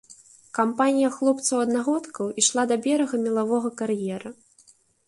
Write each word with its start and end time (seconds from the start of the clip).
Кампанія 0.59 1.09
хлопцаў-аднагодкаў 1.17 2.33
ішла 2.45 2.67
да 2.73 2.81
берага 2.87 3.15
мелавога 3.29 3.77
кар'ера. 3.85 4.29